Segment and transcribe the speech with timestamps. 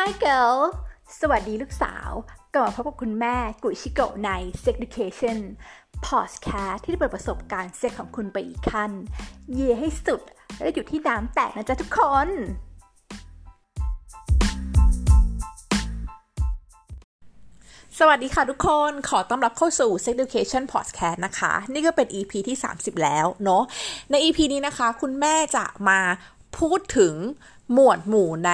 [0.00, 0.58] Hi girl
[1.20, 2.10] สวัสดีลูกสาว
[2.54, 4.30] กลับมาพบกับคุณแม่กุชิโกะใน
[4.62, 5.38] Sex Education
[6.08, 8.90] Podcast ที่จะเปิดประสบการณ์เซ็กของคุณไปอีกขั้น
[9.54, 10.22] เย่ให้สุด
[10.60, 12.28] และอยู่ที่น้ำแตกนะจ๊ะทุกคน
[17.98, 23.62] สวัสดีค่ะทุกคนขอต้อนรับเข้าสู่ Sex Education Podcast นะคะ นี่ก็เป็น EP ที่ 30 แล้วเนาะ
[24.10, 26.00] ใน EP นี้นะคะ คุณแม่จะมา
[26.58, 27.14] พูดถึง
[27.72, 28.52] หมวดหมู่ใน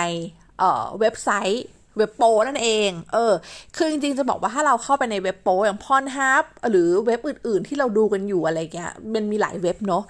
[0.60, 1.64] เเว็บไซต์
[1.98, 3.32] เว็บโปนั่นเอง เออ
[3.76, 10.02] คือจริงๆจะบอกว่าถ้าเราเข้าไปในเว็บโปอย่างพอนฮับหรือเว็บอื่นๆ ที่เราดูกันอยู่อะไรเงี้ย มันมีหลายเว็บเนาะ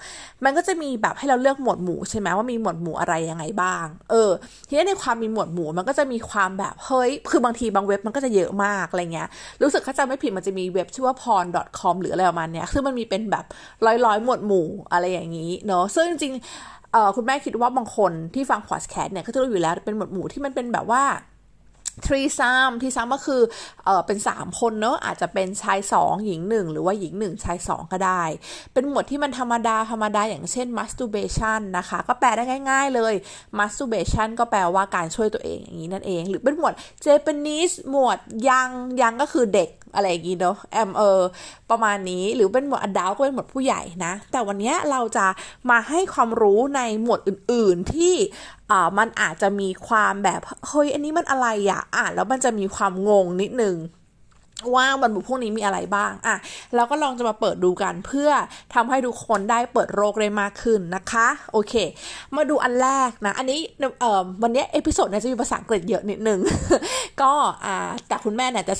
[0.43, 4.31] มันก็จะมีแบบให้เราเลือกหมวดหมู่ใช่ไหมว่ามีหมวดหมู่อะไรยังไงบ้าง เออ
[4.67, 9.27] ทีนี้ในความมีหมวดหมู่มันก็จะมีความแบบเฮ้ย คือบางทีบางเว็บมันก็จะเยอะมากอะไรเงี้ย
[9.61, 13.45] รู้สึกถ้าจำไม่ผิดมันจะมีเว็บชื่อว่า porn.com หรืออะไรประมาณเนี้ย คือมันมีเป็นแบบ
[14.05, 16.33] ร้อยๆหมวดหมู่อะไรอย่างนี้เนาะ ซึ่งจริง
[17.15, 21.03] คุณแม่คิดว่าบางคนที่ฟังพอดแคสต์เนี่ยก็จะรู้อยู่แล้วเป็นหมวดหมู่ที่มันเป็นแบบว่า
[22.05, 23.41] threesome threesome ก็คือ
[23.85, 28.23] เออเป็น 3 คนเนอะอาจจะเป็นชาย 2 หญิง 1 หรือว่าหญิง 1 ชาย 2 ก็ได้
[28.73, 33.13] เป็นหมวดที่มันธรรมดาธรรมดาอย่างเช่น masturbation นะคะ ก็แปลได้ง่าย ๆเลย
[33.59, 36.73] masturbation ก็แปลว่าการช่วยตัวเองอย่างนี้นั่นเอง หรือเป็นหมวด
[37.05, 38.69] Japanese หมวด young
[39.01, 41.21] young ก็คือเด็กอะไรอย่างงี้เนาะแอมเออ
[41.69, 45.25] ประมาณนี้หรือเป็นหมวด adult ก็เป็นหมวดผู้ใหญ่นะ แต่วันนี้เราจะ
[45.69, 48.13] มาให้ความรู้ในหมวดอื่นๆที่
[48.71, 53.77] อ่ามันอาจจะมีความแบบเฮ้ยอันนี้มันอะไรอะอ่านแล้วมันจะมีความงงนิดนึง
[54.75, 56.35] ว่าบรรบุพวกนี้มีอะไรบ้างอะ
[56.75, 58.29] เราก็ลองจะมาเปิดดูกันเพื่อ
[58.73, 61.73] ทำให้ทุกคนได้เปิดโลกได้มากขึ้นนะคะ โอเค
[62.35, 63.59] มาดูอันแรกนะ อันนี้
[64.01, 66.39] เอ่อวันนี้ episode เนี่ยจะมีภาษาอังกฤษเยอะนิดนึง
[67.21, 67.33] ก็
[67.65, 68.75] อ่าแต่คุณแม่เนี่ยจะ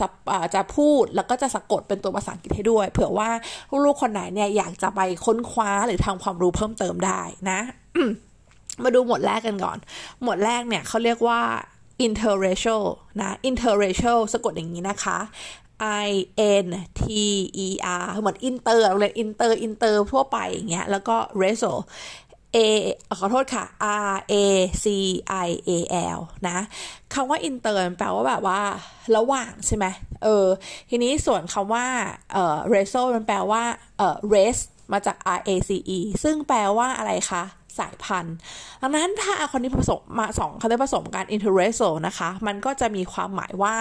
[0.55, 3.29] จะพูดแล้วก็จะสะกดเป็นตัวภาษาอังกฤษให้ด้วย เผื่อว่า
[3.85, 7.59] ลูกคนไหนเนี่ยอยากจะไปค้นคว้าหรือทำความรู้เพิ่มเติมได้นะ
[8.85, 9.77] มาดูหมวดแรกกันก่อน
[10.21, 11.41] หมวดแรกเนี่ยเขาเรียกว่า
[12.05, 12.83] interracial
[13.21, 15.19] นะ interracial สะกดอย่างนี้นะคะ
[16.07, 16.09] I
[16.65, 16.67] N
[16.99, 17.01] T
[17.65, 17.67] E
[18.01, 21.77] R เหมือนอินเตอร์เราเรียนอินเตอร์อินเตอร์ทั่วไปอย่างเงี้ยแล้วก็ racial
[22.55, 22.57] A
[23.19, 23.65] ขอโทษค่ะ
[24.13, 24.35] R A
[24.83, 24.85] C
[25.47, 25.71] I A
[26.17, 26.57] L นะ
[27.13, 28.61] คำว่าอินเตอร์แปลว่าแบบว่า
[29.15, 29.85] ระหว่างใช่ไหม
[30.23, 30.47] เออ
[30.89, 31.85] ทีนี้ส่วนคำว่า
[32.33, 33.63] เอ่อ racial มันแปลว่า
[33.97, 37.43] เอ่อ race มาจาก R A C E ซึ่งแปลว่าอะไรคะ
[37.79, 38.35] สายพันธุ์
[38.81, 43.75] ดังนั้นถ้าคนที่ผสมมาสองคำที่ผสมกัน interracial นะคะ มันก็จะมีความหมายว่า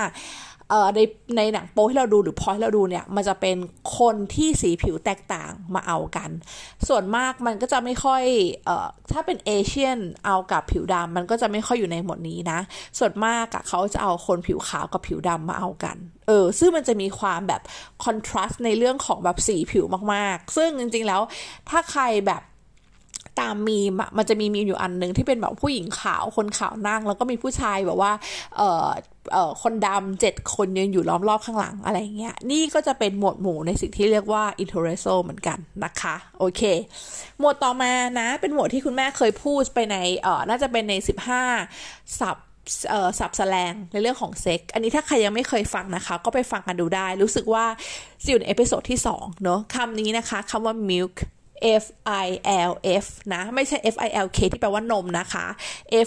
[0.96, 1.00] ใน
[1.36, 3.56] ในหนังโป๊ที่เราดูหรือพอยที่เราดูเนี่ย มันจะเป็น
[3.98, 6.30] คนที่สีผิวแตกต่างมาเอากัน
[6.88, 8.22] ส่วนมากมันก็จะไม่ค่อย
[8.64, 12.58] เอ่อถ้าเป็นเอเชียนเอากับผิวดำมันก็จะไม่ค่อยอยู่ในหมดนี้นะ
[12.98, 15.96] ส่วนมากอะเขาจะเอาคนผิวขาวกับผิวดำมาเอากัน
[16.28, 17.62] เออซึ่งมันจะมีความแบบ
[18.04, 19.84] คอนทราสต์ในเรื่องของแบบสีผิว
[20.14, 21.20] มากๆ ซึ่งจริงๆแล้ว
[21.68, 22.42] ถ้าใครแบบ
[23.40, 28.12] ตามมีมมันจะมีมีอยู่อันหนึ่งที่เป็นแบบผู้หญิงขาวคนขาวนั่ง แล้วก็มีผู้ชายแบบว่า
[28.56, 28.88] เออ
[29.32, 36.62] เอ่อคนดำเจ็ดคนยืนอยู่ล้อมรอบข้างหลังอะไรเงี้ย นี่ก็จะเป็นหมวดหมู่ในสิ่งที่เรียกว่า interracial เหมือนกันนะคะ โอเค
[37.38, 40.94] หมวดต่อมานะ เป็นหมวดที่คุณแม่เคยพูดไปในเอ่อน่าจะเป็นใน
[41.56, 42.36] 15ศัพท์
[42.88, 47.64] เอ่อศัพท์แสลงในเรื่องของเซ็ก อันนี้ถ้าใครยังไม่เคยฟังนะคะ ก็ไปฟังกันดูได้ รู้สึกว่า
[48.28, 51.16] อยู่ใน episode ที่2เนาะคำนี้นะคะคำว่า MILF
[51.82, 51.84] M
[52.24, 52.26] I
[52.70, 52.72] L
[53.04, 55.46] F นะไม่ใช่ M I L K ที่แปลว่านมนะคะ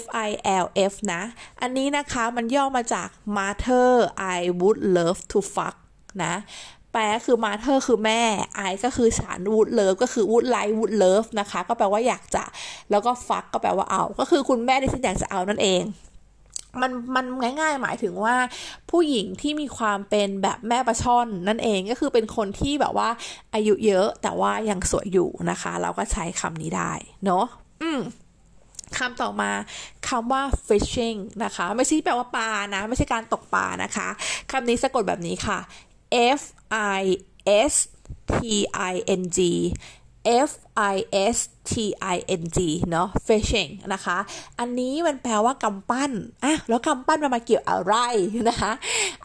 [0.02, 0.30] M I
[0.64, 1.22] L F นะ
[1.62, 3.92] อันนี้นะคะมันย่อมาจาก mother
[4.36, 5.76] I would love to fuck
[6.24, 6.34] นะ
[6.92, 8.22] แปลคือ mother คือแม่
[8.70, 12.44] I ก็คือฉัน would love ก็คือ would like would love นะคะ ก็แปลว่าอยากจะ
[12.92, 15.84] แล้วก็ fuck ก็แปลว่าเอา ก็คือคุณแม่ที่ฉันอยากจะเอานั่นเอง
[16.82, 17.26] มันมัน
[17.62, 18.36] ง่ายๆ หมายถึงว่า
[18.92, 23.10] ผู้หญิงที่มีความเป็นแบบแม่ประช่อนนั่นเองก็คือเป็นคนที่แบบว่า
[23.54, 26.92] อายุเยอะแต่ว่ายังสวยอยู่นะคะ เราก็ใช้คำนี้ได้
[27.26, 27.46] เนาะ
[27.82, 28.02] อืม
[28.98, 29.52] คำต่อมา
[30.10, 34.08] คำว่า fishing นะคะ ไม่ใช่แปลว่าปลานะ ไม่ใช่การตกปลานะคะ
[34.52, 35.60] คำนี้สะกดแบบนี้ค่ะ
[36.40, 36.42] F
[37.00, 37.04] I
[37.72, 37.74] S
[38.34, 38.36] T
[38.92, 39.40] I N G
[40.50, 40.52] F
[40.94, 40.96] I
[41.36, 41.38] S
[41.72, 41.74] T
[42.16, 42.58] I N G
[42.92, 44.18] เนาะ fisting นะคะ
[44.60, 46.12] อันนี้มันแปลว่ากำปั้น
[46.46, 47.96] อะแล้วกำปั้นมันมาเกี่ยวอะไร
[48.50, 48.72] นะคะ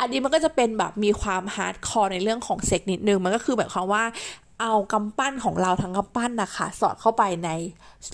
[0.00, 4.04] อันนี้มันก็จะเป็นแบบมีความ hardcore ในเรื่องของเซ็กนิดนึง มันก็คือแบบความว่า
[4.62, 7.50] เอากำปั้นของเราทั้งกำปั้นนะคะ สอดเข้าไปใน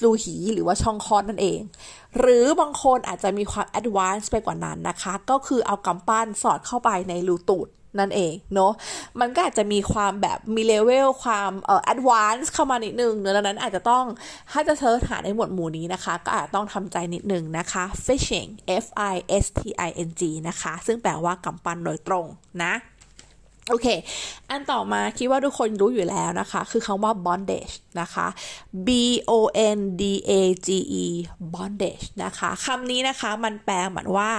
[0.03, 1.61] รูหีหรือว่าช่องคลอดนั่นเอง
[2.19, 7.69] หรือบางคนอาจจะมีความ advance ไปกว่านั้นนะคะ ก็คือเอากำปั้นสอดเข้าไปในรูตูด
[7.99, 8.73] นั่นเองเนาะ
[9.21, 14.05] มันก็อาจจะมีความแบบมีเลเวลความเอ่อ advance เข้ามานิดนึงเนื้อนั้นอาจจะต้อง
[14.53, 18.49] ถ้าจะ search หาในหมวดหมู่นี้นะคะ ก็อาจต้องทำใจนิดนึงนะคะ fisting
[18.85, 19.15] f i
[19.45, 22.27] s t i n g นะคะ ซึ่งแปลว่ากำปั้นโดยตรง
[22.65, 22.75] นะ
[23.69, 23.87] โอเค
[24.51, 28.27] อันต่อมาคิดว่าทุกคนรู้อยู่แล้วนะคะ คือคำว่า bondage นะคะ
[28.87, 28.89] b
[29.31, 29.33] o
[29.77, 30.33] n d a
[30.67, 30.69] g
[31.05, 31.07] e
[31.55, 34.31] bondage นะคะคำนี้นะคะมันแปลเหมือนว่า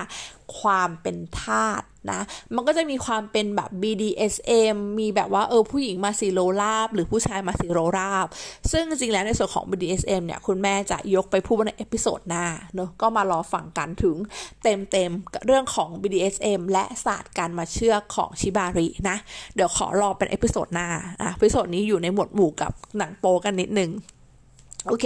[0.59, 1.81] ความเป็นทาส
[2.11, 2.19] นะ
[2.55, 8.27] มันก็จะมีความเป็นแบบ BDSM มีแบบว่าเออผู้หญิงมาศิโรราบ หรือผู้ชายมาศิโรราบ
[8.71, 14.15] ซึ่งจริงแล้วในส่วนของ BDSM เนี่ย คุณแม่จะยกไปพูดใน episode หน้าเนอะก็มารอฟังกันถึง
[14.63, 19.17] เต็มๆเรื่องของ BDSM และศาสตร์การมัดเชือกของ shibari นะ
[19.55, 20.87] เดี๋ยวขอรอเป็น episode หน้า
[21.21, 23.91] อะ episode นี้อยู่ในหมวดหมู่กับหนังโป๊กันนิดนึง
[24.87, 25.05] โอเค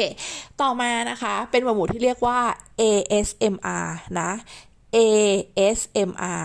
[0.62, 2.40] ต่อมานะคะ เป็นหมวดหมู่ที่เรียกว่า
[2.82, 3.88] ASMR
[4.20, 4.32] นะ
[4.96, 6.42] ASMR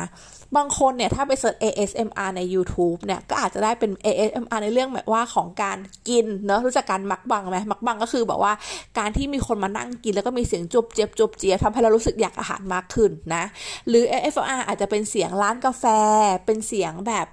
[0.57, 5.79] บางคนเนี่ยถ้าไป search ASMR ใน YouTube เนี่ยก็อาจจะได้เป็น ASMR ในเรื่องแบบว่าของการ
[6.09, 8.53] กินเนาะรู้จักการ mukbang ไหม mukbang ก็คือแบบว่า
[8.99, 13.45] การที่มีคนมานั่งกิน แล้วก็มีเสียงจุบเจี๊ยบจุบเจี๊ยบทำให้เรารู้สึกอยากอาหารมากขึ้นนะ
[13.89, 15.85] หรือ ASMR อาจจะเป็นเสียงร้านกาแฟ
[16.47, 17.27] เป็นเสียงแบบ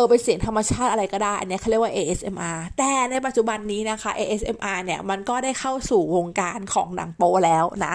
[0.00, 7.94] ออเป็นเสียงธรรมชาติอะไรก็ได้ อันนี้เขาเรียกว่า ASMR แต่ในปัจจุบันนี้นะคะ ASMR เนี่ยมันก็ได้เข้าสู่วงการของหนังโปแล้วนะ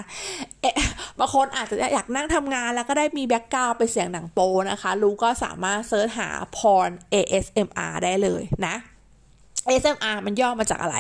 [1.20, 4.40] บางคนอาจจะอยากนั่งทำงานแล้วก็ได้มีแบ็กกราวเป็นเสียงหนังโป
[4.72, 8.76] นะคะ รู้ก็สามารถเซิร์ชหา porn ASMR ได้เลยนะ
[9.68, 10.98] ASMR มันย่อมาจากอะไร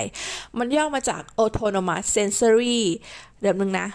[0.60, 2.80] มันย่อมาจาก autonomous sensory
[3.42, 3.88] เดี๋ยวนึงนะ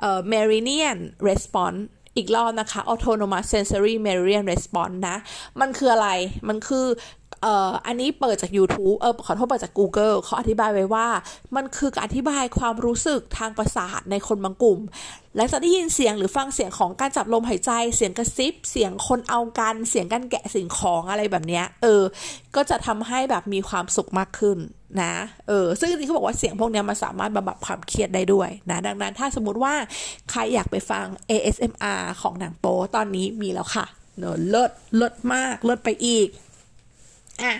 [0.00, 0.98] เอ่อ meridian
[1.28, 1.80] response
[2.16, 5.16] อีกรอบนะคะ autonomous sensory meridian response นะ
[5.60, 6.08] มันคืออะไร
[6.48, 6.86] มันคือ
[7.42, 11.06] เอ่ออันนี้เปิดจาก YouTube เออขอโทษเปิดจาก Google เขาอธิบายไว้ว่า
[11.56, 14.78] มันคือการอธิบายความรู้สึกทางประสาทในคนบางกลุ่ม
[15.36, 22.02] และจะได้ยินเสียงหรือฟังเสียงของการจับลมหายใจ เสียงกระซิบ เสียงคนเอากัน เสียงการแกะสิ่งของอะไรแบบเนี้ย เออ
[22.56, 24.58] ก็จะทำให้แบบมีความสุขมากขึ้น
[25.02, 25.14] นะ
[25.48, 29.74] เออ ซึ่งจริงๆเขาบอกว่าเสียงพวกนี้มันสามารถบำบัดความเครียดได้ด้วยนะ ดังนั้นถ้าสมมติว่า
[30.30, 33.86] ใครอยากไปฟัง ASMR ของหนังโป๊ตอนนี้มีแล้วค่ะ
[34.18, 36.28] เนอะเลิศเลิศมาก เลิศไปอีก
[37.42, 37.54] อะ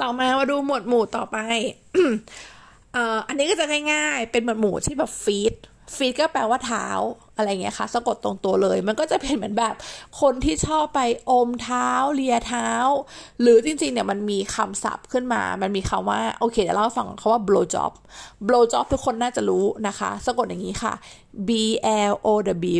[0.00, 1.38] ต่อมามาดูหมวดหมู่ต่อไป
[2.92, 5.54] เอ่ออันนี้ก็จะง่ายๆ เป็นหมวดหมู่ที่แบบฟีด
[5.96, 6.86] ฟีดก็แปลว่าเท้า
[7.36, 9.74] อะไรเงี้ยค่ะ สะกดตรงตัวเลย มันก็จะเป็นเหมือนแบบ
[10.20, 11.00] คนที่ชอบไป
[11.30, 12.70] อมเท้าเลียเท้า
[13.40, 17.92] หรือจริงๆเนี่ยมันมีคำศัพท์ขึ้นมา มันมีคำว่าโอเคเดี๋ยวเราฟังคาว่า blow job
[18.48, 20.94] blow job ทุกคนน่าจะรู้นะคะ สะกดอย่างนี้ค่ะ
[21.48, 21.50] b
[22.10, 22.28] l o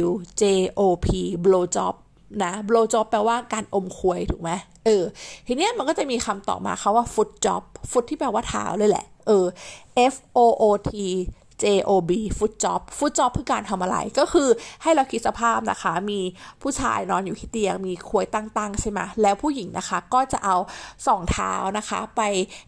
[0.03, 0.07] w
[0.41, 0.45] j
[0.79, 1.07] o p
[1.45, 1.95] blow job
[2.43, 4.51] นะ blow job แปลว่าการอมควยถูกไหม
[4.87, 5.05] เออ
[5.47, 9.45] ทีเนี้ยมันก็จะมีคำต่อมาคาว่า foot job foot ที่แปลว่าเท้าเลยแหละ เออ
[10.13, 10.93] f o o t
[11.65, 12.03] job
[12.39, 14.49] foot job foot job คือการทำอะไรก็คือ
[14.83, 16.21] ให้เราคิดสภาพนะคะ มี
[16.63, 20.57] ผู้ชายนอนอยู่ที่เตียง มีควยตั้งๆใช่ไหมแล้วผู้หญิงนะคะ ก็จะเอา
[21.07, 22.23] สองเท้านะคะ ไป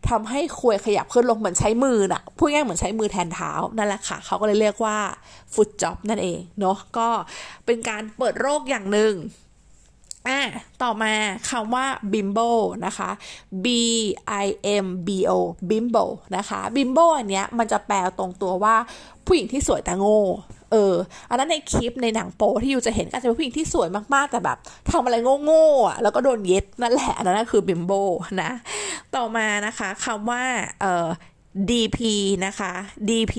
[0.08, 4.98] ทำให้ควยขยับขึ้นลงเหมือนใช้มือน่ะพูดง่ายเหมือนใช้มือแทนเท้านั่นแหละค่ะ เขาก็เลยเรียกว่า
[5.54, 7.08] foot job นั่นเองเนาะก็
[7.66, 9.14] เป็นการเปิดโรคอย่างหนึ่ง
[10.28, 10.40] อะ
[10.82, 11.12] ต่อมา
[11.50, 12.50] คำว่า bimbo
[12.86, 13.10] นะคะ
[13.64, 13.66] b
[14.44, 14.46] i
[14.84, 15.32] m b o
[15.70, 16.04] bimbo
[16.36, 18.76] นะคะ bimbo อันเนี้ยมันจะแปลตรงตัวว่า
[19.26, 20.20] ผู้หญิงที่สวยแต่โง่
[20.72, 20.94] เออ
[21.28, 24.58] อันนั้นในคลิปในหนังโปที่อยู่จะเห็นก็จะเป็นผู้หญิงที่สวยมากๆ แต่แบบ
[24.90, 28.02] ทำอะไรโง่ๆอะแล้วก็โดนเย็ดนั่นแหละ อันนั้นคือ bimbo
[28.42, 28.50] นะ
[29.16, 30.42] ต่อมานะคะคำว่า
[30.80, 31.08] เอ่อ
[31.68, 31.98] DP
[32.46, 32.72] นะคะ
[33.08, 33.34] DP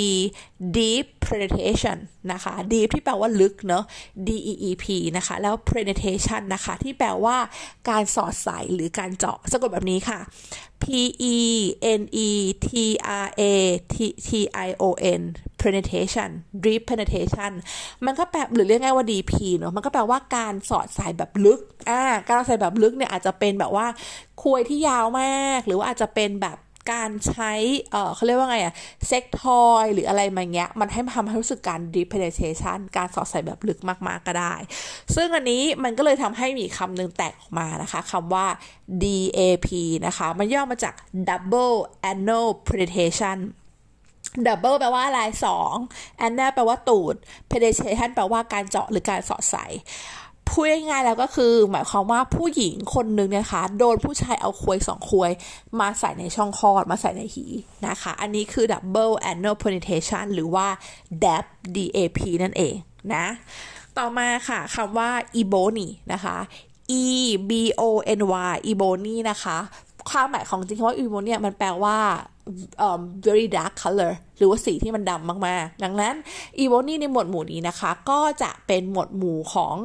[0.76, 1.98] deep penetration
[2.32, 3.84] นะคะ deep ที่แปลว่าลึกเนาะ
[4.28, 4.86] DEEP
[5.18, 7.38] นะคะ แล้ว penetration นะคะ ที่แปลว่า
[7.90, 10.20] การสอดใส่หรือการเจาะสะกดแบบนี้ค่ะ
[10.84, 10.86] P
[11.34, 11.38] E
[12.00, 12.30] N E
[12.68, 12.70] T
[13.26, 13.44] R A
[13.94, 13.96] T
[14.28, 14.30] T
[14.68, 14.84] I O
[15.20, 15.22] N
[15.62, 16.30] penetration
[16.66, 17.52] deep penetration
[18.06, 23.88] มันก็แปลหรือเรียกง่ายว่า DP เนาะมันก็แปลว่าการสอดใส่แบบลึกอ่าการสอดใส่แบบลึกเนี่ยอาจจะเป็นแบบว่า
[24.42, 26.58] ควยที่ยาวมาก หรือว่าอาจจะเป็นแบบ
[26.92, 27.54] การใช้
[27.92, 28.74] เออเขาเรียกว่าไงอะ
[29.08, 34.54] เซ็กทอยหรืออะไรมาเงี้ย มันให้ทำให้รู้สึกการ deep penetration การสอดใส่แบบลึกมากๆก็ได้
[35.16, 38.48] ซึ่งอันนี้มันก็เลยทำให้มีคำหนึ่งแตกออกมานะคะคำว่า
[39.04, 39.68] DAP
[40.06, 40.94] นะคะ มันย่อมาจาก
[41.30, 41.76] double
[42.12, 43.38] anal penetration
[44.48, 45.74] double แปลว่าอะไรสอง
[46.28, 47.16] anal แปลว่าตูด
[47.52, 49.66] penetration แปลว่าการเจาะหรือการสอดใส่
[50.50, 55.32] พูดง่ายๆแล้วก็คือ หมายความว่าผู้หญิงคนหนึ่งนะคะ โดนผู้ชายเอาควยสองควย
[55.80, 57.46] มาใส่ในช่องคลอดมาใส่ในหี
[57.88, 60.68] นะคะ อันนี้คือ double anal penetration หรือว่า
[61.24, 61.46] DAP
[61.76, 62.76] DAP นั่นเอง
[63.14, 63.26] นะ
[63.98, 65.10] ต่อมาค่ะคำว่า
[65.42, 66.38] ebony นะคะ
[67.02, 67.04] e
[67.50, 67.84] b o
[68.20, 68.22] n
[68.52, 69.58] y ebony นะคะ
[70.10, 71.98] ความหมายของจริงคำว่าอีโมเนี่ยมันแปลว่า
[72.88, 76.16] um, very dark color หรือว่าสีที่มันดำมากๆ ดังนั้น
[76.60, 79.76] ebony ในหมวดหมู่นี้นะคะ ก็จะเป็นหมวดหมู่ของ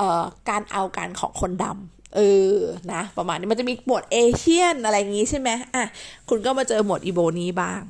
[0.00, 2.20] ออการเอาการของคนดำเอ
[2.52, 2.56] อ
[2.92, 5.84] นะ ประมาณนี้มันจะมีหมวดเอเชียนอะไรอย่างงี้ใช่ไหมอะ
[6.28, 7.82] คุณก็มาเจอหมวดอีโบนี้บ้าง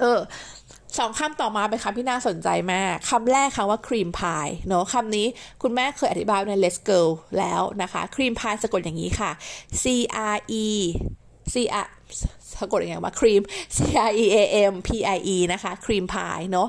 [0.00, 0.18] เออ
[0.98, 5.26] สองคำต่อมาเป็นคำที่น่าสนใจมากคำแรกคำว่าครีมพายเนาะคำนี้
[5.62, 7.00] คุณแม่เคยอธิบายใน Let's Go
[7.38, 9.30] แล้วนะคะ creampie สะกดอย่างนี้ค่ะ
[9.82, 9.84] C
[10.34, 10.66] R E
[11.52, 11.88] C R
[12.60, 13.42] สะกดอย่างไงว่า cream
[13.76, 14.38] C R E A
[14.70, 16.68] M P I E นะคะ creampie เนาะ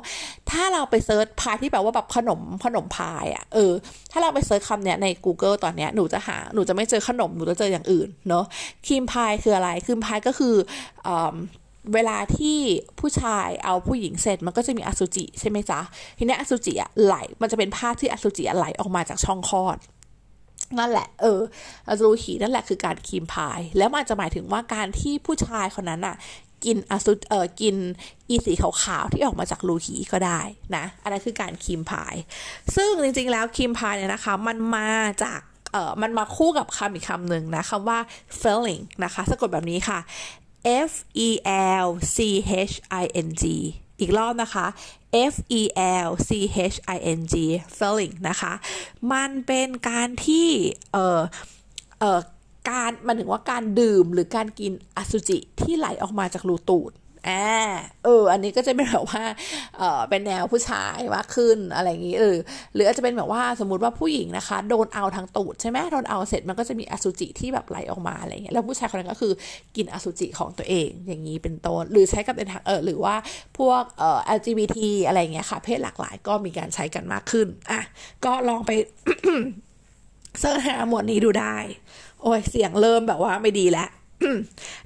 [0.52, 3.72] ถ้าเราไป search พายที่แปลว่าแบบขนมขนมพายอะ่ะเออ
[4.12, 8.46] ถ้าเราไป search คำเนี้ยใน Google ตอนเนี้ยหนูจะหาหนูจะไม่เจอขนมหนูจะเจออย่างอื่นเนาะ
[8.88, 10.56] creampie คืออะไร creampie ก็คือ
[11.08, 11.10] อ
[11.94, 12.60] เวลาที่
[13.00, 15.79] ผู้ชายเอาผู้หญิงเสร็จมันก็จะมีอสุจิใช่ไหมจ๊ะ
[16.17, 19.77] ทีนี้อสุจิอะไหลมันจะเป็นภาพที่อสุจิไหลออกมาจากช่องคลอด
[20.79, 21.41] นั่นแหละ เออ
[22.03, 26.15] รูหีนั่นแหละคือการคีมพาย แล้วมันจะหมายถึงว่าการที่ผู้ชายคนนั้นอะ
[26.65, 27.75] กินอสุเออกิน
[28.29, 30.39] อีสีขาวๆที่ออกมาจากรูหีก็ได้
[30.75, 32.15] นะ อันนั้นคือการคีมพาย
[32.75, 34.91] ซึ่งจริงๆแล้วคีมพายเนี่ยนะคะ มันมา
[35.24, 35.39] จาก
[35.72, 38.00] เออมันมาคู่กับคำอีกคำหนึ่งนะคำว่า
[38.41, 40.00] filling นะคะ สะกดแบบนี้ค่ะ
[40.90, 40.92] F
[41.28, 41.30] E
[41.86, 42.18] L C
[42.72, 43.44] H I N G
[44.00, 44.66] อีกรอบนะคะ
[45.34, 45.62] F E
[46.08, 46.30] L C
[46.74, 47.36] H I N G
[47.78, 48.54] filling นะคะ
[49.14, 50.48] มันเป็นการที่
[50.92, 51.22] เอ่อ
[52.00, 52.20] เออ
[52.70, 56.92] การมันถึงว่าการดื่มหรือการกินอสุจิที่ไหลออกมาจากรูตูด
[57.28, 57.46] อ่า
[58.04, 59.24] เออ อันนี้ก็จะเป็นแบบว่า
[59.78, 62.38] เออเป็นแนวผู้ชายมากขึ้นอะไรอย่างนี้เออ
[62.74, 69.34] หรืออาจจะเป็นแบบว่าสมมติว่าผู้หญิงนะคะ โดนเอาทางตูดใช่ไหมโดนเอาเสร็จมันก็จะมีอสุจิที่แบบไหลออกมาอะไรเงี้ยแล้วผู้ชายคนนั้นก็คือ
[69.76, 73.16] กินอสุจิของตัวเองอย่างนี้เป็นต้นหรือใช้กับในทางเออหรือว่า
[73.58, 77.82] พวกเอ่อ LGBT อะไรเงี้ยค่ะ เพศหลากหลายก็มีการใช้กันมากขึ้นอะ
[78.26, 78.72] ก็ลองไป
[80.40, 81.56] เสิร์ชหาหมวดนี้ดูได้
[82.22, 83.90] โอ้ยเสียงเริ่มแบบว่าไม่ดีแล้ว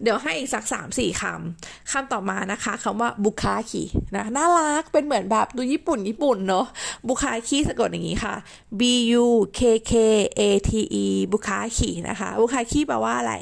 [0.01, 3.83] เดี๋ยวให้อีกสักสามสี่คำคำต่อมานะคะคำว่าบุคาคิ
[4.15, 6.65] นะน่ารักเป็นเหมือนแบบดูญี่ปุ่นญี่ปุ่นเนาะ
[7.07, 8.35] บุคาคิสะกดอย่างนี้ค่ะ
[8.79, 8.81] B
[9.23, 9.25] U
[9.59, 9.61] K
[9.91, 9.93] K
[10.39, 10.71] A T
[11.03, 13.33] E บุคาคินะคะ บุคาคิแปลว่าอะไร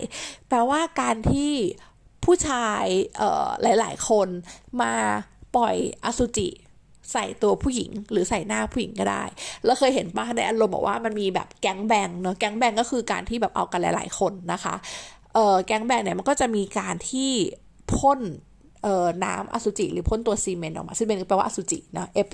[0.50, 1.52] แปลว่าการที่
[2.26, 2.86] ผู้ชาย
[3.18, 4.28] เอ่อหลาย ๆ คน
[4.82, 4.94] มา
[5.56, 6.50] ปล่อยอสุจิ
[7.12, 9.24] ใส่ตัวผู้หญิงหรือใส่หน้าผู้หญิงก็ได้
[9.66, 14.76] แล้วเคยเห็นป้าในอารมณ์บอกว่ามันมีแบบแก๊งแบงเนาะแก๊งแบงก็คือการที่แบบเอากันหลาย ๆ คนนะคะ
[15.66, 17.32] แก๊งแบงเนี่ยมันก็จะมีการที่
[17.94, 18.22] พ่น
[19.26, 22.30] น้ำอสุจิหรือพ่นตัวซีเมนต์ออกมาซีเมนต์แปลว่าอสุจินะ F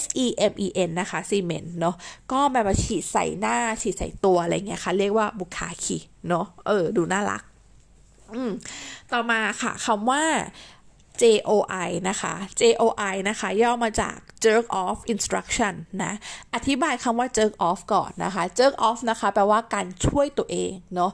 [0.00, 1.94] S E M E N นะคะซีเมนต์เนาะ
[2.32, 5.96] ก็มามาฉีดใส่หน้าฉีดใส่ตัวอะไรเงี้ยค่ะ เรียกว่าบุคาคี
[6.28, 7.42] เนาะเออ ดูน่ารัก
[8.32, 8.50] อืม
[9.12, 10.22] ต่อมาค่ะคำว่า
[11.22, 16.12] JOI นะคะ JOI นะคะ ย่อมาจาก jerk off instruction นะ
[16.54, 21.10] อธิบายคำว่า jerk off ก่อนนะคะ jerk off นะคะ แปลว่าการช่วยตัวเองเนาะ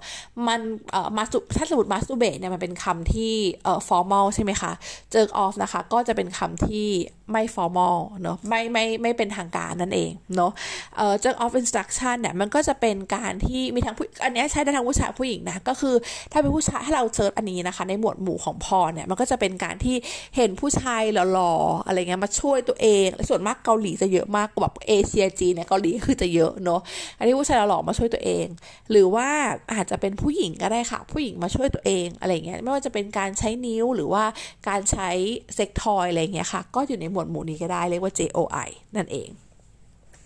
[0.46, 4.72] มันเอ่อมาสุถ้าสมมติมาสุเบเนี่ยมันเป็นคำที่เอ่อ formal ใช่ไหมคะ
[5.14, 6.88] jerk off นะคะ ก็จะเป็นคำที่
[7.32, 10.52] ไม่ formal เนาะไม่ไม่ไม่เป็นทางการนั่นเองเนาะ
[10.96, 15.94] เอ่อ jerk off instruction เนี่ยมันก็จะเป็นการที่มีทั้งผู้อันนี้ใช้ได้ทั้งผู้ชายผู้หญิงนะ ก็คือ
[16.32, 19.96] ถ้าเป็นผู้ชายถ้าเราเซิร์ชอันนี้นะคะ ในหมวดหมู่ของพอเนี่ยมันก็จะเป็นการที่
[20.36, 26.80] เห็นผู้ชายหล่อๆอะไรเงี้ยมาช่วยตัวเองส่วนมากเกาหลีจะเยอะมากแบบเอเชียจีเนี่ยเกาหลีคือจะเยอะเนาะ
[27.18, 28.46] อันนี้ผู้ชายหล่อมาช่วยตัวเอง
[28.90, 29.28] หรือว่า
[29.72, 34.24] อาจจะเป็นผู้หญิงก็ได้ค่ะ ผู้หญิงมาช่วยตัวเองอะไรเงี้ยไม่ว่าจะเป็นการใช้นิ้วหรือว่า
[34.68, 35.10] การใช้
[35.54, 39.28] เซ็กทอยอะไรเงี้ยค่ะ ก็อยู่ในหมวดหมู่นี้ก็ได้เรียกว่า JOI นั่นเอง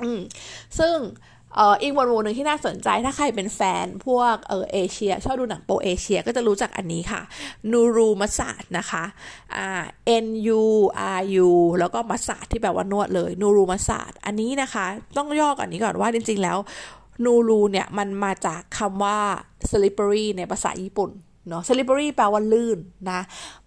[0.03, 0.21] อืม
[0.79, 0.97] ซึ่ง
[1.83, 7.21] อีกหมวดหมู่หนึ่งที่น่าสนใจถ้าใครเป็นแฟนพวกเออเอเชีย ชอบดูหนังโปเอเชียก็จะรู้จักอันนี้ค่ะ
[7.73, 9.05] นูรูมัสซาดนะคะ
[9.57, 9.83] อ่า
[10.25, 10.27] N
[10.61, 10.65] U
[11.19, 14.87] R U แล้วก็มัสซาดที่แปลว่านวดเลยนูรูมัสซาดอันนี้นะคะ
[15.17, 16.59] ต้องย่อก่อนนี้ก่อนว่าจริง ๆ แล้ว
[17.25, 19.19] นูรูเนี่ยมันมาจากคำว่า
[19.71, 21.11] slippery ในภาษาญี่ปุ่น
[21.49, 22.79] เนาะ slippery แปลว่าลื่น
[23.11, 23.21] นะ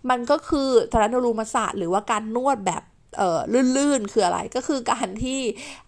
[0.09, 2.83] มันก็คือทารานูรูมัสซาดหรือว่าการนวดแบบ
[3.77, 5.39] ลื่นๆ คืออะไรก็คือการที่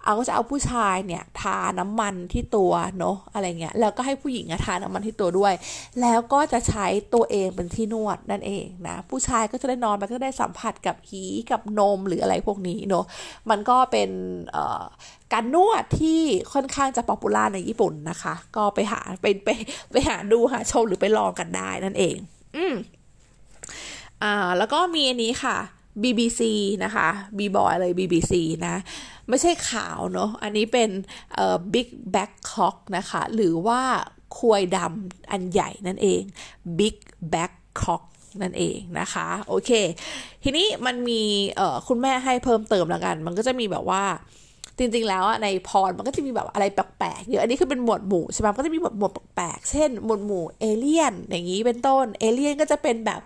[0.04, 5.54] เอาก็จะเอาผู้ชายเนี่ยทาน้ำมันที่ตัวเนาะอะไรเงี้ยแล้วก็ให้ผู้หญิงทาน้ำมันที่ตัวด้วย
[6.02, 13.06] แล้วก็จะใช้ตัวเองเป็นที่นวดนั่นเองนะผู้ชายก็จะได้นอนมันก็ได้สัมผัสกับหีกับนมหรืออะไรพวกนี้เนาะ
[13.50, 14.10] มันก็เป็น
[14.52, 14.84] เอ่อ
[15.34, 16.22] การนวดที่
[16.54, 19.50] ค่อนข้างจะป๊อปปูล่าในญี่ปุ่นนะคะ ก็ไปหาไปไป
[19.92, 22.16] ไปหาดูหาชมหรือไปลองกันได้นั่นเอง
[22.56, 22.76] อืม
[24.24, 25.58] อ่าแล้วก็มีอันนี้ค่ะ
[26.04, 26.42] BBC
[26.84, 27.08] นะคะ
[27.38, 28.34] บีบอยเลย BBC
[28.68, 28.76] นะ
[29.30, 30.90] ไม่ใช่ข่าวเนาะอันนี้เป็น
[31.34, 33.82] เอ่อ Big Back Cock นะคะ หรือว่า
[34.38, 36.22] ควยดำอันใหญ่นั่นเอง
[36.80, 36.96] Big
[37.34, 38.04] Back Cock
[38.42, 39.72] นั่นเองนะคะ โอเค
[40.44, 41.22] ทีนี้มันมี
[41.58, 44.04] เอ่อคุณแม่ให้เพิ่มเติมแล้วกัน มันก็จะมีแบบว่า
[44.78, 53.22] จริงๆ แล้วในพรมันก็จะมีแบบอะไรแปลกๆเยอะอันนี้คือเป็นหมวดหมู่ใช่ไหมก็จะมีหมวดหมวดแปลกๆ เช่น หมวดหมู่เอเลี่ยนอย่างนี้เป็นต้น เอเลี่ยนก็จะเป็นแบบ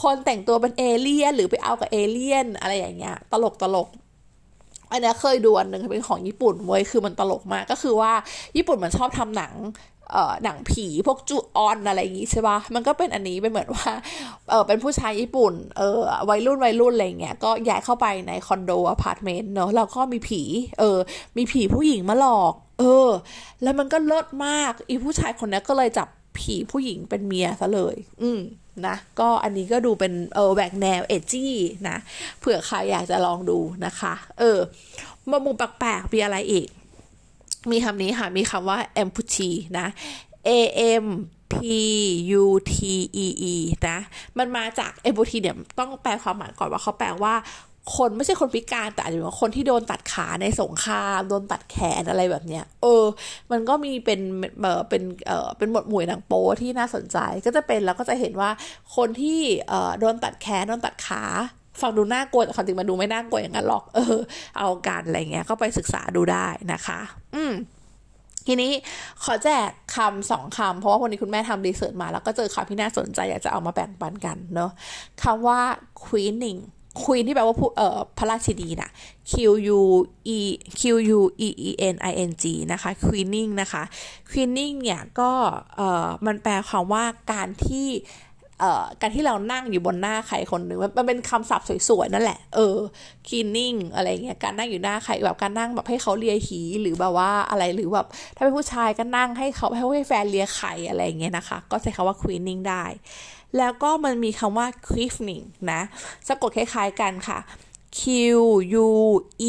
[0.00, 3.88] คนแต่งตัวเป็นเอเลี่ยน หรือไปเอากับเอเลี่ยน อะไรอย่างเงี้ย ตลกตลก
[4.90, 8.12] อันนี้เคยดูอันหนึ่งเป็นของญี่ปุ่นเว้ยคือมันตลกมากก็คือว่า
[8.56, 9.54] ญี่ปุ่นมันชอบทำหนัง
[10.12, 13.90] เอ่อหนังผีพวกจูออนอะไรอย่างงี้ใช่ปะมันก็เป็นอันนี้เป็นเหมือนว่า
[14.50, 15.98] เออเป็นผู้ชายญี่ปุ่นเออ
[16.30, 20.42] วัยรุ่นวัยรุ่นอะไรเงี้ยก็ย้ายเข้าไปในคอนโดอพาร์ตเมนต์เนาะแล้วก็มีผี
[20.78, 20.98] เออ
[21.36, 23.08] มีผีผู้หญิงมาหลอก เออ
[23.62, 28.40] แล้วมันก็เลิศมากอีผู้ชายคนนี้ก็เลยจับ ผีผู้หญิงเป็นเมียซะเลย อืม
[28.86, 31.54] นะก็อันนี้ก็ดูเป็นเออแหวกแนวเอจี้
[31.88, 31.96] นะ
[32.38, 34.58] เผื่อใครอยากจะลองดูนะคะ เออ
[35.30, 36.66] มามุมแปลกๆมีอะไรอีก
[37.70, 39.86] มีคำนี้ค่ะ มีคำว่า amputee นะ
[40.48, 40.50] a
[41.04, 41.06] m
[41.52, 41.54] p
[42.40, 42.72] u t
[43.24, 43.54] e e
[43.88, 43.98] นะ
[44.38, 47.34] มันมาจาก amputee เนี่ยต้องแปลความหมายก่อนว่าเขาแปลว่า
[47.96, 53.04] คนไม่ใช่คนพิการแต่อาจจะเป็นคนที่โดนตัดขาในสงครามโดนตัดแขนอะไรแบบเนี้ย เออ
[53.50, 54.20] มันก็มีเป็น
[54.60, 58.50] เออเป็นเออเป็นหมวดหมู่หนังโป๊ที่น่าสนใจก็จะเป็นแล้วก็จะเห็นว่า
[58.96, 61.22] คนที่เออโดนตัดแขนโดนตัดขา
[61.80, 64.16] ฟังดูน่ากลัวแต่ความจริงมาดูไม่น่ากลัวอย่างนั้นหรอก เออ
[64.58, 67.00] เอากันอะไรเงี้ยก็ไปศึกษาดูได้นะคะ
[67.36, 67.52] อืม
[68.46, 68.72] ทีนี้
[69.24, 74.70] ขอแจกคำสองคำเพราะว่าวันนี้คุณแม่ทำรีเสิร์ชมาแล้วก็เจอคำที่น่าสนใจอยากจะเอามาแบ่งปันกันเนาะ
[75.22, 75.60] คำว่า
[76.04, 76.60] queening
[77.02, 78.90] queen ที่แปลว่าผู้เอ่อพระราชินีนะ
[79.30, 79.78] q u
[80.36, 80.40] e
[80.80, 80.82] q
[81.16, 83.82] u e e n i n g นะคะ queening นะคะ
[84.30, 85.30] queening เนี่ยก็
[85.76, 87.88] เอ่อมันแปลความว่าการที่
[88.62, 92.76] เอ่อการที่เรานั่งอยู่บนหน้าใครคนหนึ่งมันเป็นคำศัพท์สวยๆ นั่นแหละ เออ
[93.26, 98.06] cleaning อะไรเงี้ยการนั่งอยู่หน้าใครแบบการนั่งแบบให้เขาเลียหีหรือแบบว่าอะไรหรือแบบ
[98.36, 102.84] ถ้าเป็นผู้ชายก็นั่งให้เขาให้แฟนเลียไข่อะไรเงี้ยนะคะ ก็ใช้คำว่า cleaning ได้
[103.58, 105.82] แล้วก็มันมีคำว่า queefing นะ
[106.28, 107.38] สะกดคล้ายๆกันค่ะ
[107.98, 108.02] Q
[108.86, 108.88] U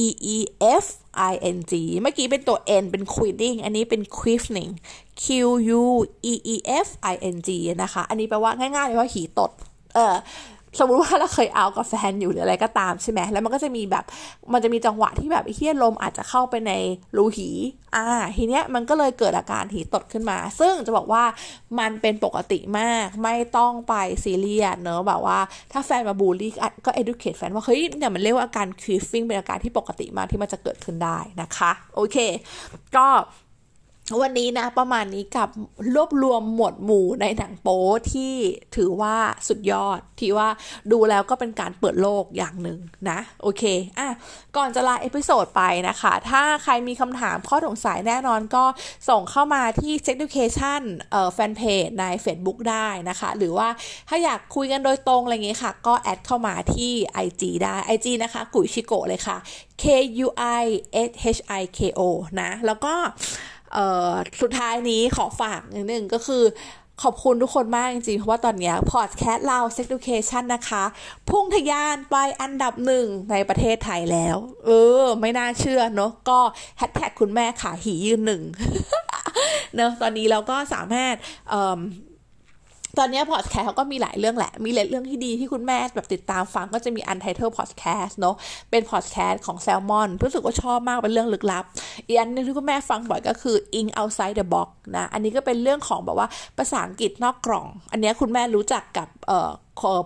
[0.01, 0.03] E
[0.35, 0.37] E
[0.83, 0.85] F
[1.31, 4.71] I N G เมื่อกี้เป็นตัว N เป็น quitting อันนี้เป็น queefing
[5.23, 5.25] Q
[5.79, 5.83] U
[6.31, 6.55] E E
[6.85, 7.49] F I N G
[7.83, 9.51] นะคะ อันนี้แปลว่าง่ายๆเลยว่าหีตด
[9.93, 10.15] เออ
[10.79, 14.05] สมมุติว่าเราเคยเอากับแฟนอยู่หรืออะไรก็ตามใช่ไหมแล้วมันก็จะมีแบบ
[14.53, 16.71] มันจะมีจังหวะที่แบบเฮี้ยลมอาจจะเข้าไปใน
[17.17, 17.49] รูหี
[17.95, 18.05] อ่า
[18.37, 21.23] ทีเนี้ยมันก็เลยเกิดอาการหีตดขึ้นมา ซึ่งจะบอกว่า
[21.79, 25.39] มันเป็นปกติมาก ไม่ต้องไปซีเรียสเนอะแบบว่า
[25.71, 26.51] ถ้าแฟนมาบูลลี่
[26.85, 32.17] ก็ educate แฟนว่าเฮ้ยเนี่ยมันเรียกว่าอาการ creeping เป็นอาการที่ปกติมากที่มันจะเกิดขึ้นได้นะคะ โอเค
[32.95, 33.07] ก็
[34.21, 35.49] วันนี้นะประมาณนี้กับ
[35.95, 38.33] รวบรวมหมวดหมู่ในหนังโป๊ที่
[38.75, 39.15] ถือว่า
[39.47, 40.49] สุดยอด ที่ว่า
[40.91, 43.63] ดูแล้วก็เป็นการเปิดโลกอย่างหนึ่งนะ โอเค
[43.99, 44.07] อะ
[44.57, 48.63] ก่อนจะลา episode ไปนะคะ ถ้าใครมีคำถามข้อสงสัยแน่นอนก็
[49.09, 53.67] ส่งเข้ามาที่ s e d u c a t i o n เอ่อแฟนเพจใน Facebook ได้นะคะ หรือว่า
[54.09, 56.91] ถ้าอยากคุยกันโดยตรงอะไรเงี้ยค่ะ ก็ add เข้ามาที่
[57.25, 59.37] IG ได้ IG นะคะกุยชิโกเลยค่ะ
[59.81, 59.83] K
[60.25, 60.27] U
[60.61, 60.65] I
[61.09, 62.01] S H I K O
[62.41, 62.95] นะ แล้วก็
[64.41, 66.43] สุดท้ายนี้ขอฝากหนึ่งก็คือ
[67.05, 70.83] ขอบคุณทุกคนมากจริงๆ เพราะว่าตอนนี้พอดแคสต์เรา Sex Education นะคะ
[71.29, 74.69] พุ่งทะยานไปอันดับหนึ่งในประเทศไทยแล้ว เอ
[75.01, 76.39] อ ไม่น่าเชื่อเนาะก็
[76.77, 78.41] แฮชแท็กคุณแม่ขาหียืนหนึ่ง
[79.75, 81.15] เนาะตอนนี้เราก็สามารถ
[82.97, 88.35] ตอนนี้พอดแคสต์เขาก็มีหลายเรื่องแหละ มีหลายเรื่องที่ดีที่คุณแม่แบบติดตามฟังก็จะมี Untitled พอดแคสต์เนาะ
[88.71, 91.63] เป็นพอดแคสต์ของแซลมอนรู้สึกว่าชอบมากเป็นเรื่องลึกลับ
[92.05, 96.27] อีกอันนึงที่คุณแม่ฟังบ่อยก็คือ In Outside the Box นะ อันนี้ก็เป็นเรื่องของแบบว่า
[96.57, 99.51] ภาษาอังกฤษนอกกล่อง อันนี้คุณแม่รู้จักกับเอ่อ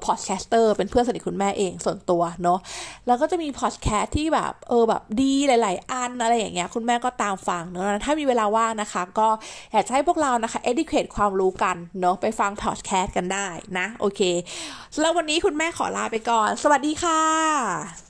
[0.05, 2.59] podcaster เป็นเพื่อนสนิทคุณแม่เองส่วนตัวเนาะ
[3.07, 9.27] แล้วก็จะมีพอดแคสต์ที่แบบเออแบบดีหลาย ๆ อันอะไรอย่างเงี้ยคุณแม่ก็ตามฟังเนาะถ้ามีเวลาว่างนะคะ ก็
[9.71, 14.21] อยากจะให้พวกเรานะคะ educate ความรู้กันเนาะไปฟังพอดแคสต์กันได้นะ โอเค
[14.99, 18.04] แล้ววันนี้คุณแม่ขอลาไปก่อน สวัสดีค่ะ